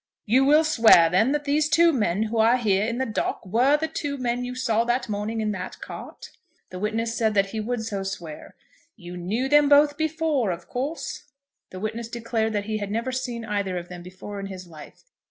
[0.25, 3.77] "You will swear, then, that these two men who are here in the dock were
[3.77, 6.31] the two men you saw that morning in that cart?"
[6.71, 8.55] The witness said that he would so swear.
[8.95, 11.25] "You knew them both before, of course?"
[11.69, 15.03] The witness declared that he had never seen either of them before in his life.